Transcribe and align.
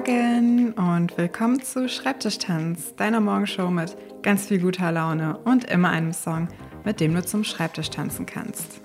Morgen 0.00 0.72
und 0.72 1.18
willkommen 1.18 1.60
zu 1.60 1.86
Schreibtischtanz, 1.86 2.94
deiner 2.96 3.20
Morgenshow 3.20 3.68
mit 3.68 3.94
ganz 4.22 4.46
viel 4.46 4.58
guter 4.58 4.90
Laune 4.90 5.36
und 5.44 5.64
immer 5.64 5.90
einem 5.90 6.14
Song, 6.14 6.48
mit 6.86 7.00
dem 7.00 7.14
du 7.14 7.22
zum 7.22 7.44
Schreibtisch 7.44 7.90
tanzen 7.90 8.24
kannst. 8.24 8.80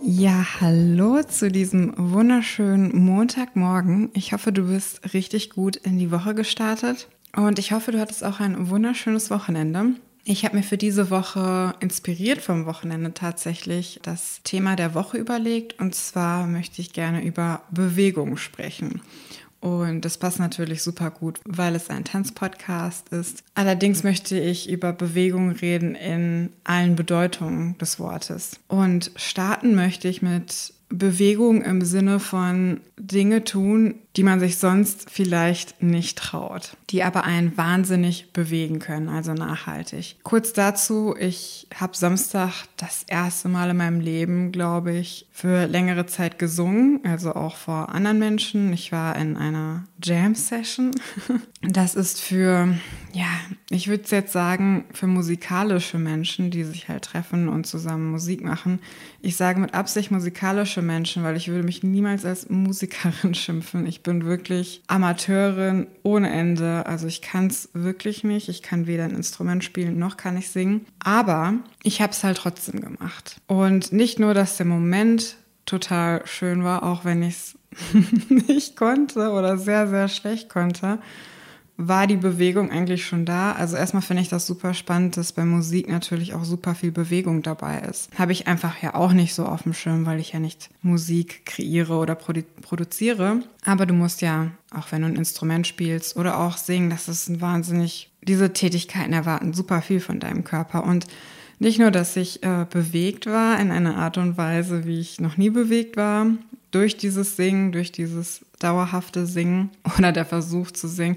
Ja, 0.00 0.46
hallo 0.60 1.24
zu 1.24 1.50
diesem 1.50 1.92
wunderschönen 1.96 2.96
Montagmorgen. 3.04 4.10
Ich 4.14 4.32
hoffe, 4.32 4.52
du 4.52 4.68
bist 4.68 5.12
richtig 5.12 5.50
gut 5.50 5.74
in 5.74 5.98
die 5.98 6.12
Woche 6.12 6.36
gestartet 6.36 7.08
und 7.34 7.58
ich 7.58 7.72
hoffe, 7.72 7.90
du 7.90 7.98
hattest 7.98 8.22
auch 8.22 8.38
ein 8.38 8.70
wunderschönes 8.70 9.28
Wochenende. 9.28 9.94
Ich 10.22 10.44
habe 10.44 10.56
mir 10.56 10.62
für 10.62 10.78
diese 10.78 11.10
Woche 11.10 11.74
inspiriert 11.80 12.40
vom 12.42 12.66
Wochenende 12.66 13.12
tatsächlich 13.12 13.98
das 14.04 14.40
Thema 14.44 14.76
der 14.76 14.94
Woche 14.94 15.18
überlegt 15.18 15.80
und 15.80 15.96
zwar 15.96 16.46
möchte 16.46 16.80
ich 16.80 16.92
gerne 16.92 17.24
über 17.24 17.62
Bewegung 17.72 18.36
sprechen. 18.36 19.00
Und 19.60 20.06
das 20.06 20.16
passt 20.16 20.38
natürlich 20.38 20.82
super 20.82 21.10
gut, 21.10 21.40
weil 21.44 21.74
es 21.74 21.90
ein 21.90 22.04
Tanzpodcast 22.04 23.10
ist. 23.10 23.44
Allerdings 23.54 24.02
möchte 24.02 24.38
ich 24.38 24.70
über 24.70 24.92
Bewegung 24.92 25.50
reden 25.50 25.94
in 25.94 26.50
allen 26.64 26.96
Bedeutungen 26.96 27.76
des 27.76 27.98
Wortes. 27.98 28.58
Und 28.68 29.10
starten 29.16 29.74
möchte 29.74 30.08
ich 30.08 30.22
mit 30.22 30.72
Bewegung 30.90 31.62
im 31.62 31.82
Sinne 31.82 32.18
von 32.18 32.80
Dinge 32.98 33.44
tun, 33.44 33.94
die 34.16 34.24
man 34.24 34.40
sich 34.40 34.58
sonst 34.58 35.08
vielleicht 35.08 35.82
nicht 35.82 36.18
traut, 36.18 36.76
die 36.90 37.04
aber 37.04 37.24
einen 37.24 37.56
wahnsinnig 37.56 38.32
bewegen 38.32 38.80
können, 38.80 39.08
also 39.08 39.32
nachhaltig. 39.32 40.16
Kurz 40.24 40.52
dazu, 40.52 41.14
ich 41.18 41.68
habe 41.74 41.96
Samstag 41.96 42.64
das 42.76 43.04
erste 43.06 43.48
Mal 43.48 43.70
in 43.70 43.76
meinem 43.76 44.00
Leben, 44.00 44.50
glaube 44.50 44.92
ich, 44.92 45.28
für 45.30 45.66
längere 45.66 46.06
Zeit 46.06 46.40
gesungen, 46.40 47.00
also 47.04 47.34
auch 47.34 47.54
vor 47.54 47.90
anderen 47.90 48.18
Menschen. 48.18 48.72
Ich 48.72 48.90
war 48.90 49.14
in 49.16 49.36
einer 49.36 49.84
Jam-Session. 50.02 50.90
Das 51.62 51.94
ist 51.94 52.22
für, 52.22 52.74
ja, 53.12 53.26
ich 53.70 53.88
würde 53.88 54.04
jetzt 54.10 54.32
sagen, 54.32 54.84
für 54.92 55.06
musikalische 55.06 55.98
Menschen, 55.98 56.50
die 56.50 56.64
sich 56.64 56.88
halt 56.88 57.04
treffen 57.04 57.48
und 57.48 57.66
zusammen 57.66 58.10
Musik 58.10 58.42
machen. 58.42 58.80
Ich 59.20 59.36
sage 59.36 59.60
mit 59.60 59.74
Absicht 59.74 60.10
musikalische 60.10 60.82
Menschen, 60.82 61.22
weil 61.22 61.36
ich 61.36 61.48
würde 61.48 61.64
mich 61.64 61.82
niemals 61.82 62.24
als 62.24 62.48
Musikerin 62.48 63.34
schimpfen. 63.34 63.86
Ich 63.86 64.02
bin 64.02 64.24
wirklich 64.24 64.82
Amateurin 64.86 65.86
ohne 66.02 66.30
Ende. 66.30 66.86
Also 66.86 67.06
ich 67.06 67.22
kann 67.22 67.46
es 67.48 67.68
wirklich 67.72 68.24
nicht. 68.24 68.48
Ich 68.48 68.62
kann 68.62 68.86
weder 68.86 69.04
ein 69.04 69.14
Instrument 69.14 69.64
spielen 69.64 69.98
noch 69.98 70.16
kann 70.16 70.36
ich 70.36 70.50
singen. 70.50 70.86
Aber 70.98 71.54
ich 71.82 72.00
habe 72.00 72.12
es 72.12 72.24
halt 72.24 72.38
trotzdem 72.38 72.80
gemacht. 72.80 73.40
Und 73.46 73.92
nicht 73.92 74.18
nur, 74.18 74.34
dass 74.34 74.56
der 74.56 74.66
Moment 74.66 75.36
total 75.66 76.22
schön 76.26 76.64
war, 76.64 76.82
auch 76.82 77.04
wenn 77.04 77.22
ich 77.22 77.34
es 77.34 77.58
nicht 78.28 78.76
konnte 78.76 79.30
oder 79.30 79.56
sehr, 79.56 79.86
sehr 79.88 80.08
schlecht 80.08 80.48
konnte, 80.48 80.98
war 81.82 82.06
die 82.06 82.16
Bewegung 82.16 82.70
eigentlich 82.70 83.06
schon 83.06 83.24
da. 83.24 83.52
Also 83.52 83.76
erstmal 83.76 84.02
finde 84.02 84.22
ich 84.22 84.28
das 84.28 84.46
super 84.46 84.74
spannend, 84.74 85.16
dass 85.16 85.32
bei 85.32 85.46
Musik 85.46 85.88
natürlich 85.88 86.34
auch 86.34 86.44
super 86.44 86.74
viel 86.74 86.92
Bewegung 86.92 87.42
dabei 87.42 87.78
ist. 87.80 88.10
Habe 88.18 88.32
ich 88.32 88.46
einfach 88.46 88.82
ja 88.82 88.94
auch 88.94 89.14
nicht 89.14 89.34
so 89.34 89.46
auf 89.46 89.62
dem 89.62 89.72
Schirm, 89.72 90.04
weil 90.04 90.20
ich 90.20 90.32
ja 90.32 90.40
nicht 90.40 90.68
Musik 90.82 91.46
kreiere 91.46 91.94
oder 91.94 92.14
produ 92.14 92.42
produziere. 92.60 93.40
Aber 93.64 93.86
du 93.86 93.94
musst 93.94 94.20
ja, 94.20 94.50
auch 94.74 94.92
wenn 94.92 95.02
du 95.02 95.08
ein 95.08 95.16
Instrument 95.16 95.66
spielst 95.66 96.16
oder 96.16 96.38
auch 96.38 96.58
singen, 96.58 96.90
das 96.90 97.08
ist 97.08 97.28
ein 97.28 97.40
wahnsinnig, 97.40 98.10
diese 98.22 98.52
Tätigkeiten 98.52 99.14
erwarten 99.14 99.54
super 99.54 99.80
viel 99.80 100.00
von 100.00 100.20
deinem 100.20 100.44
Körper. 100.44 100.84
Und 100.84 101.06
nicht 101.58 101.78
nur, 101.78 101.90
dass 101.90 102.16
ich 102.16 102.42
äh, 102.42 102.66
bewegt 102.68 103.26
war 103.26 103.58
in 103.58 103.70
einer 103.70 103.96
Art 103.96 104.18
und 104.18 104.36
Weise, 104.36 104.86
wie 104.86 105.00
ich 105.00 105.20
noch 105.20 105.38
nie 105.38 105.50
bewegt 105.50 105.96
war, 105.96 106.26
durch 106.70 106.98
dieses 106.98 107.36
Singen, 107.36 107.72
durch 107.72 107.90
dieses 107.90 108.44
dauerhafte 108.58 109.26
Singen 109.26 109.70
oder 109.98 110.12
der 110.12 110.26
Versuch 110.26 110.70
zu 110.70 110.88
singen, 110.88 111.16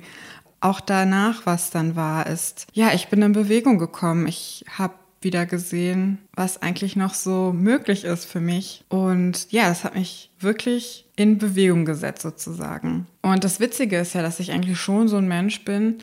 auch 0.63 0.79
danach, 0.79 1.46
was 1.46 1.69
dann 1.69 1.96
war, 1.96 2.28
ist, 2.28 2.68
ja, 2.74 2.94
ich 2.94 3.07
bin 3.09 3.22
in 3.22 3.34
Bewegung 3.34 3.78
gekommen. 3.78 4.28
Ich 4.28 4.66
habe 4.78 4.94
wieder 5.22 5.46
gesehen, 5.46 6.19
was 6.35 6.62
eigentlich 6.62 6.96
noch 6.96 7.13
so 7.13 7.53
möglich 7.53 8.03
ist 8.03 8.25
für 8.25 8.40
mich. 8.40 8.84
Und 8.90 9.51
ja, 9.51 9.69
das 9.69 9.84
hat 9.84 9.96
mich 9.96 10.29
wirklich 10.40 11.06
in 11.16 11.38
Bewegung 11.38 11.85
gesetzt 11.85 12.22
sozusagen. 12.22 13.07
Und 13.22 13.44
das 13.44 13.59
Witzige 13.59 13.97
ist 13.97 14.13
ja, 14.13 14.22
dass 14.22 14.40
ich 14.40 14.51
eigentlich 14.51 14.79
schon 14.79 15.07
so 15.07 15.18
ein 15.18 15.28
Mensch 15.28 15.63
bin, 15.66 15.97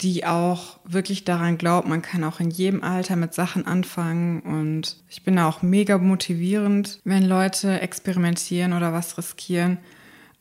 die 0.00 0.24
auch 0.24 0.78
wirklich 0.84 1.24
daran 1.24 1.58
glaubt, 1.58 1.86
man 1.86 2.02
kann 2.02 2.24
auch 2.24 2.40
in 2.40 2.50
jedem 2.50 2.82
Alter 2.82 3.16
mit 3.16 3.34
Sachen 3.34 3.66
anfangen. 3.66 4.40
Und 4.40 4.96
ich 5.08 5.22
bin 5.22 5.38
auch 5.38 5.62
mega 5.62 5.98
motivierend, 5.98 7.00
wenn 7.04 7.24
Leute 7.24 7.80
experimentieren 7.80 8.72
oder 8.72 8.92
was 8.92 9.18
riskieren. 9.18 9.78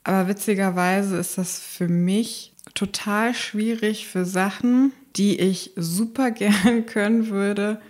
Aber 0.03 0.27
witzigerweise 0.27 1.17
ist 1.17 1.37
das 1.37 1.59
für 1.59 1.87
mich 1.87 2.53
total 2.79 3.33
schwierig 3.33 4.07
für 4.07 4.23
Sachen, 4.23 4.93
die 5.17 5.37
ich 5.37 5.71
super 5.75 6.31
gern 6.31 6.85
können 6.85 7.29
würde, 7.29 7.81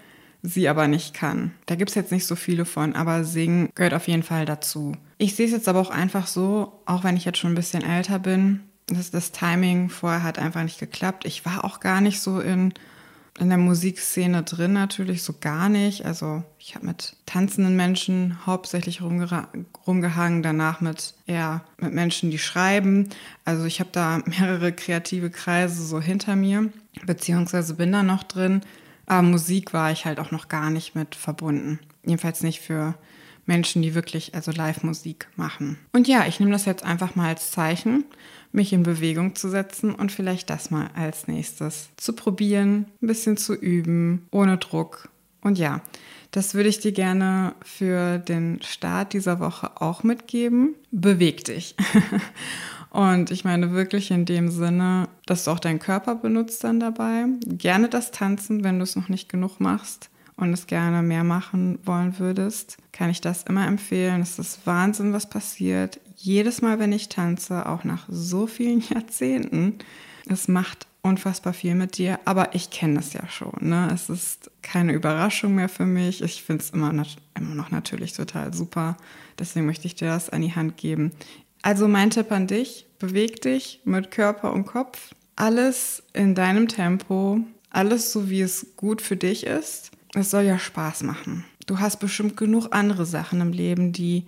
sie 0.41 0.67
aber 0.67 0.88
nicht 0.88 1.13
kann. 1.13 1.51
Da 1.67 1.75
gibt 1.75 1.91
es 1.91 1.95
jetzt 1.95 2.11
nicht 2.11 2.25
so 2.25 2.35
viele 2.35 2.66
von, 2.66 2.95
aber 2.95 3.23
singen 3.23 3.69
gehört 3.75 3.94
auf 3.94 4.07
jeden 4.07 4.23
Fall 4.23 4.45
dazu. 4.45 4.94
Ich 5.17 5.35
sehe 5.35 5.45
es 5.45 5.51
jetzt 5.51 5.67
aber 5.67 5.79
auch 5.79 5.91
einfach 5.91 6.28
so, 6.28 6.81
auch 6.85 7.03
wenn 7.03 7.17
ich 7.17 7.25
jetzt 7.25 7.38
schon 7.38 7.51
ein 7.51 7.55
bisschen 7.55 7.83
älter 7.83 8.19
bin, 8.19 8.61
dass 8.88 9.11
das 9.11 9.31
Timing 9.31 9.89
vorher 9.89 10.23
hat 10.23 10.39
einfach 10.39 10.63
nicht 10.63 10.79
geklappt. 10.79 11.25
Ich 11.25 11.45
war 11.45 11.66
auch 11.66 11.79
gar 11.81 12.01
nicht 12.01 12.19
so 12.22 12.39
in 12.39 12.73
in 13.39 13.50
der 13.50 13.57
Musikszene 13.57 14.44
drin 14.44 14.73
natürlich 14.73 15.23
so 15.23 15.33
gar 15.39 15.69
nicht. 15.69 16.05
Also 16.05 16.44
ich 16.59 16.75
habe 16.75 16.88
mit 16.88 17.16
tanzenden 17.25 17.75
Menschen 17.75 18.45
hauptsächlich 18.45 19.01
rumgehangen, 19.01 20.44
danach 20.44 20.81
mit 20.81 21.13
eher 21.25 21.63
mit 21.78 21.94
Menschen, 21.94 22.31
die 22.31 22.38
schreiben. 22.38 23.09
Also 23.45 23.66
ich 23.66 23.79
habe 23.79 23.89
da 23.91 24.22
mehrere 24.25 24.73
kreative 24.73 25.29
Kreise 25.29 25.83
so 25.83 26.01
hinter 26.01 26.35
mir, 26.35 26.69
beziehungsweise 27.05 27.75
bin 27.75 27.91
da 27.91 28.03
noch 28.03 28.23
drin. 28.23 28.61
Aber 29.05 29.23
Musik 29.23 29.73
war 29.73 29.91
ich 29.91 30.05
halt 30.05 30.19
auch 30.19 30.31
noch 30.31 30.49
gar 30.49 30.69
nicht 30.69 30.94
mit 30.94 31.16
verbunden. 31.16 31.79
Jedenfalls 32.03 32.44
nicht 32.44 32.59
für 32.59 32.95
Menschen, 33.49 33.81
die 33.81 33.95
wirklich 33.95 34.35
also 34.35 34.51
Live-Musik 34.51 35.27
machen. 35.35 35.79
Und 35.91 36.07
ja, 36.07 36.27
ich 36.27 36.39
nehme 36.39 36.51
das 36.51 36.65
jetzt 36.65 36.83
einfach 36.83 37.15
mal 37.15 37.29
als 37.29 37.49
Zeichen, 37.49 38.05
mich 38.51 38.71
in 38.73 38.83
Bewegung 38.83 39.35
zu 39.35 39.49
setzen 39.49 39.93
und 39.93 40.11
vielleicht 40.11 40.51
das 40.51 40.69
mal 40.69 40.91
als 40.93 41.27
nächstes 41.27 41.89
zu 41.97 42.13
probieren, 42.13 42.85
ein 43.01 43.07
bisschen 43.07 43.37
zu 43.37 43.55
üben, 43.55 44.27
ohne 44.29 44.59
Druck. 44.59 45.09
Und 45.41 45.57
ja, 45.57 45.81
das 46.29 46.53
würde 46.53 46.69
ich 46.69 46.79
dir 46.79 46.91
gerne 46.91 47.55
für 47.63 48.19
den 48.19 48.61
Start 48.61 49.13
dieser 49.13 49.39
Woche 49.39 49.81
auch 49.81 50.03
mitgeben. 50.03 50.75
Beweg 50.91 51.43
dich. 51.43 51.75
Und 52.91 53.31
ich 53.31 53.43
meine 53.45 53.71
wirklich 53.71 54.11
in 54.11 54.25
dem 54.25 54.49
Sinne, 54.49 55.09
dass 55.25 55.45
du 55.45 55.51
auch 55.51 55.59
deinen 55.59 55.79
Körper 55.79 56.16
benutzt 56.16 56.63
dann 56.63 56.79
dabei. 56.79 57.25
Gerne 57.45 57.89
das 57.89 58.11
Tanzen, 58.11 58.63
wenn 58.63 58.77
du 58.77 58.83
es 58.83 58.95
noch 58.95 59.09
nicht 59.09 59.27
genug 59.27 59.59
machst 59.59 60.11
und 60.39 60.53
es 60.53 60.67
gerne 60.67 61.01
mehr 61.03 61.23
machen 61.23 61.79
wollen 61.83 62.17
würdest, 62.19 62.77
kann 62.91 63.09
ich 63.09 63.22
das 63.22 63.44
immer 63.44 63.67
empfehlen. 63.67 64.22
Es 64.22 64.39
ist 64.39 64.66
Wahnsinn, 64.66 65.13
was 65.13 65.29
passiert. 65.29 66.00
Jedes 66.16 66.61
Mal, 66.61 66.79
wenn 66.79 66.91
ich 66.91 67.09
tanze, 67.09 67.67
auch 67.67 67.83
nach 67.83 68.05
so 68.09 68.47
vielen 68.47 68.81
Jahrzehnten, 68.89 69.79
es 70.28 70.47
macht 70.47 70.88
unfassbar 71.01 71.53
viel 71.53 71.75
mit 71.75 71.97
dir, 71.97 72.19
aber 72.25 72.55
ich 72.55 72.69
kenne 72.69 72.99
es 72.99 73.13
ja 73.13 73.28
schon. 73.28 73.55
Ne? 73.61 73.89
Es 73.94 74.09
ist 74.09 74.51
keine 74.61 74.94
Überraschung 74.94 75.55
mehr 75.55 75.69
für 75.69 75.85
mich. 75.85 76.22
Ich 76.22 76.44
finde 76.44 76.63
es 76.63 76.72
immer, 76.72 76.89
immer 76.89 77.55
noch 77.55 77.72
natürlich 77.72 78.13
total 78.13 78.53
super. 78.53 78.97
Deswegen 79.38 79.66
möchte 79.66 79.88
ich 79.88 79.95
dir 79.95 80.09
das 80.09 80.29
an 80.29 80.41
die 80.41 80.55
Hand 80.55 80.78
geben. 80.78 81.11
Also 81.61 81.88
mein 81.88 82.09
Tipp 82.09 82.31
an 82.31 82.47
dich, 82.47 82.85
beweg 82.99 83.41
dich 83.41 83.81
mit 83.85 84.11
Körper 84.11 84.53
und 84.53 84.66
Kopf. 84.66 85.13
Alles 85.35 86.03
in 86.13 86.35
deinem 86.35 86.67
Tempo, 86.67 87.39
alles 87.69 88.11
so, 88.11 88.29
wie 88.29 88.41
es 88.41 88.73
gut 88.75 89.01
für 89.01 89.16
dich 89.16 89.45
ist. 89.45 89.91
Es 90.14 90.31
soll 90.31 90.44
ja 90.44 90.58
Spaß 90.58 91.03
machen. 91.03 91.46
Du 91.68 91.79
hast 91.79 91.97
bestimmt 91.97 92.35
genug 92.35 92.70
andere 92.72 93.06
Sachen 93.06 93.41
im 93.41 93.52
Leben, 93.52 93.91
die 93.94 94.26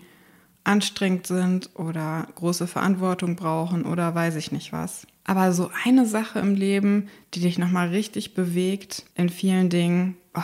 anstrengend 0.64 1.26
sind 1.26 1.72
oder 1.74 2.28
große 2.36 2.68
Verantwortung 2.68 3.36
brauchen 3.36 3.84
oder 3.86 4.14
weiß 4.14 4.36
ich 4.36 4.52
nicht 4.52 4.72
was. 4.74 5.08
Aber 5.24 5.54
so 5.54 5.72
eine 5.84 6.06
Sache 6.06 6.40
im 6.40 6.56
Leben, 6.56 7.10
die 7.34 7.40
dich 7.40 7.58
nochmal 7.58 7.90
richtig 7.90 8.34
bewegt 8.34 9.06
in 9.16 9.30
vielen 9.30 9.70
Dingen, 9.70 10.18
oh, 10.36 10.42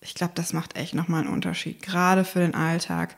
ich 0.00 0.14
glaube, 0.14 0.32
das 0.34 0.52
macht 0.52 0.76
echt 0.76 0.94
nochmal 0.94 1.22
einen 1.22 1.32
Unterschied. 1.32 1.82
Gerade 1.82 2.24
für 2.24 2.40
den 2.40 2.54
Alltag, 2.54 3.16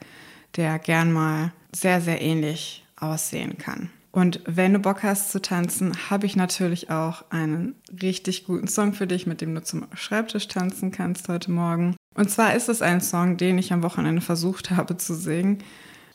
der 0.57 0.79
gern 0.79 1.13
mal 1.13 1.53
sehr, 1.75 2.01
sehr 2.01 2.21
ähnlich 2.21 2.85
aussehen 2.97 3.57
kann. 3.57 3.91
Und 4.13 4.41
wenn 4.45 4.75
du 4.75 4.79
Bock 4.79 5.03
hast 5.03 5.33
zu 5.33 5.41
tanzen, 5.41 6.11
habe 6.11 6.27
ich 6.27 6.37
natürlich 6.37 6.91
auch 6.91 7.25
einen 7.31 7.75
richtig 8.03 8.45
guten 8.45 8.69
Song 8.69 8.93
für 8.93 9.07
dich, 9.07 9.27
mit 9.27 9.41
dem 9.41 9.55
du 9.55 9.63
zum 9.63 9.87
Schreibtisch 9.95 10.49
tanzen 10.49 10.93
kannst 10.93 11.29
heute 11.29 11.51
Morgen. 11.51 11.97
Und 12.15 12.31
zwar 12.31 12.55
ist 12.55 12.69
es 12.69 12.83
ein 12.83 13.01
Song, 13.01 13.39
den 13.39 13.57
ich 13.57 13.73
am 13.73 13.83
Wochenende 13.83 14.21
versucht 14.21 14.71
habe 14.77 14.99
zu 14.99 15.15
singen, 15.15 15.59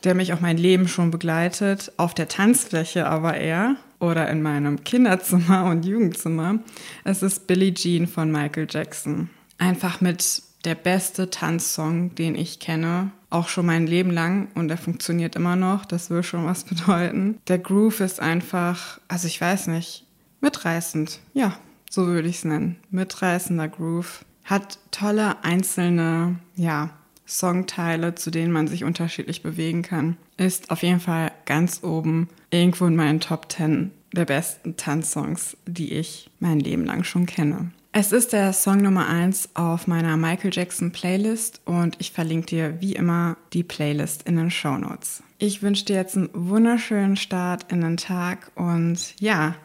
der 0.04 0.14
mich 0.14 0.32
auch 0.32 0.42
mein 0.42 0.58
Leben 0.58 0.88
schon 0.88 1.10
begleitet, 1.10 1.92
auf 1.98 2.14
der 2.14 2.28
Tanzfläche 2.28 3.08
aber 3.08 3.36
eher 3.36 3.78
oder 4.00 4.30
in 4.30 4.44
meinem 4.44 4.84
Kinderzimmer 4.84 5.66
und 5.66 5.84
Jugendzimmer. 5.84 6.60
Es 7.04 7.24
ist 7.24 7.48
Billie 7.48 7.74
Jean 7.74 8.06
von 8.06 8.32
Michael 8.32 8.68
Jackson. 8.70 9.32
Einfach 9.58 10.02
mit 10.02 10.44
der 10.68 10.76
beste 10.76 11.30
Tanzsong, 11.30 12.14
den 12.16 12.36
ich 12.36 12.60
kenne 12.60 13.12
auch 13.30 13.48
schon 13.48 13.66
mein 13.66 13.88
Leben 13.88 14.12
lang 14.12 14.50
und 14.54 14.70
er 14.70 14.78
funktioniert 14.78 15.38
immer 15.38 15.56
noch. 15.56 15.86
Das 15.86 16.10
will 16.10 16.24
schon 16.24 16.46
was 16.46 16.64
bedeuten. 16.66 17.40
Der 17.48 17.58
Groove 17.58 18.02
ist 18.02 18.20
einfach, 18.20 19.00
also 19.08 19.28
ich 19.28 19.40
weiß 19.40 19.68
nicht, 19.68 20.06
mitreißend. 20.42 21.22
Ja, 21.34 21.58
so 21.90 22.06
würde 22.06 22.28
ich 22.28 22.38
es 22.38 22.46
nennen. 22.46 22.76
Mitreißender 22.92 23.70
Groove. 23.70 24.26
Hat 24.44 24.78
tolle 24.92 25.42
einzelne, 25.46 26.36
ja, 26.56 26.90
Songteile, 27.26 28.16
zu 28.16 28.30
denen 28.30 28.52
man 28.52 28.68
sich 28.68 28.84
unterschiedlich 28.84 29.44
bewegen 29.44 29.84
kann. 29.84 30.18
Ist 30.36 30.70
auf 30.70 30.84
jeden 30.84 31.00
Fall 31.00 31.32
ganz 31.46 31.82
oben 31.82 32.28
irgendwo 32.52 32.86
in 32.88 32.96
meinen 32.98 33.22
Top 33.22 33.50
10 33.50 33.92
der 34.12 34.26
besten 34.26 34.76
Tanzsongs, 34.76 35.56
die 35.66 35.94
ich 35.94 36.30
mein 36.40 36.60
Leben 36.60 36.86
lang 36.86 37.06
schon 37.06 37.26
kenne. 37.26 37.72
Es 38.00 38.12
ist 38.12 38.32
der 38.32 38.54
Song 38.54 38.84
Nummer 38.84 39.08
1 39.08 39.56
auf 39.56 39.88
meiner 39.88 40.18
Michael 40.18 40.52
Jackson 40.54 40.92
Playlist 40.92 41.62
und 41.66 41.96
ich 41.98 42.12
verlinke 42.12 42.46
dir 42.46 42.80
wie 42.80 42.94
immer 42.94 43.38
die 43.54 43.64
Playlist 43.64 44.22
in 44.22 44.36
den 44.36 44.52
Show 44.52 44.78
Notes. 44.78 45.24
Ich 45.40 45.64
wünsche 45.64 45.86
dir 45.86 45.96
jetzt 45.96 46.16
einen 46.16 46.30
wunderschönen 46.32 47.16
Start 47.16 47.72
in 47.72 47.82
den 47.82 47.98
Tag 47.98 48.52
und 48.54 49.20
ja, 49.20 49.56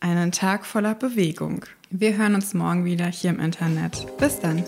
einen 0.00 0.32
Tag 0.32 0.64
voller 0.64 0.94
Bewegung. 0.94 1.66
Wir 1.90 2.16
hören 2.16 2.34
uns 2.34 2.54
morgen 2.54 2.86
wieder 2.86 3.08
hier 3.08 3.28
im 3.28 3.40
Internet. 3.40 4.06
Bis 4.16 4.40
dann. 4.40 4.64